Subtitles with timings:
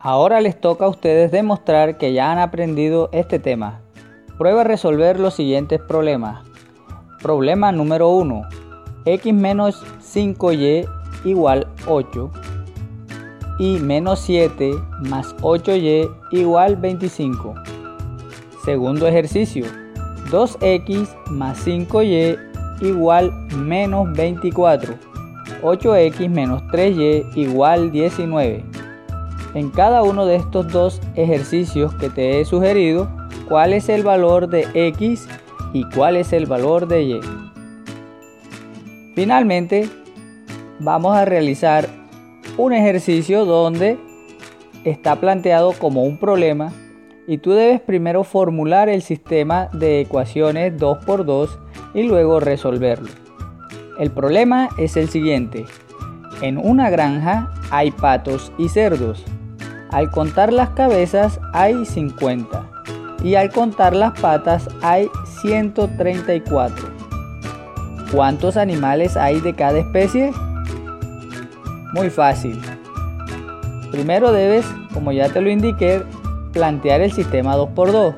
[0.00, 3.80] Ahora les toca a ustedes demostrar que ya han aprendido este tema.
[4.38, 6.46] Prueba a resolver los siguientes problemas.
[7.20, 8.42] Problema número 1.
[9.04, 10.88] x menos 5y
[11.24, 12.30] igual 8
[13.58, 14.70] y menos 7
[15.00, 17.56] más 8y igual 25.
[18.64, 19.66] Segundo ejercicio.
[20.30, 22.38] 2x más 5y
[22.82, 24.94] igual menos 24.
[25.62, 28.64] 8x menos 3y igual 19.
[29.54, 33.08] En cada uno de estos dos ejercicios que te he sugerido,
[33.48, 35.26] cuál es el valor de x
[35.72, 37.20] y cuál es el valor de y.
[39.14, 39.88] Finalmente,
[40.78, 41.88] vamos a realizar
[42.56, 43.98] un ejercicio donde
[44.84, 46.72] está planteado como un problema
[47.26, 51.48] y tú debes primero formular el sistema de ecuaciones 2x2
[51.94, 53.10] y luego resolverlo.
[53.98, 55.66] El problema es el siguiente.
[56.40, 59.24] En una granja hay patos y cerdos.
[59.90, 62.62] Al contar las cabezas hay 50
[63.22, 65.08] y al contar las patas hay
[65.40, 66.88] 134.
[68.12, 70.32] ¿Cuántos animales hay de cada especie?
[71.94, 72.60] Muy fácil.
[73.90, 76.02] Primero debes, como ya te lo indiqué,
[76.52, 78.14] plantear el sistema 2x2.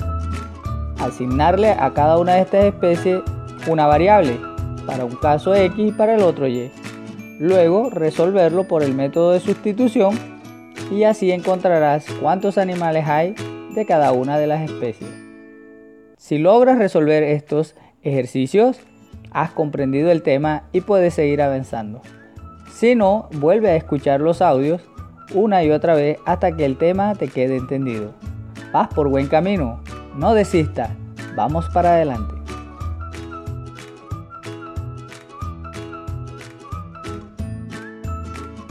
[0.98, 3.20] Asignarle a cada una de estas especies
[3.68, 4.38] una variable,
[4.86, 6.70] para un caso X y para el otro Y.
[7.38, 10.39] Luego resolverlo por el método de sustitución
[10.90, 13.34] y así encontrarás cuántos animales hay
[13.74, 15.10] de cada una de las especies.
[16.16, 18.80] Si logras resolver estos ejercicios,
[19.30, 22.02] has comprendido el tema y puedes seguir avanzando.
[22.72, 24.82] Si no, vuelve a escuchar los audios
[25.34, 28.12] una y otra vez hasta que el tema te quede entendido.
[28.72, 29.80] Vas por buen camino,
[30.16, 30.90] no desistas,
[31.36, 32.39] vamos para adelante.